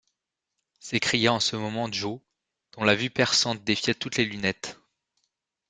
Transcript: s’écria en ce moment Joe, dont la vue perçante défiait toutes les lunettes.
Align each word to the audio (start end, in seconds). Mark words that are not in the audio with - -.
s’écria 0.79 1.31
en 1.31 1.39
ce 1.39 1.55
moment 1.55 1.85
Joe, 1.91 2.19
dont 2.71 2.83
la 2.83 2.95
vue 2.95 3.11
perçante 3.11 3.63
défiait 3.63 3.93
toutes 3.93 4.17
les 4.17 4.25
lunettes. 4.25 4.79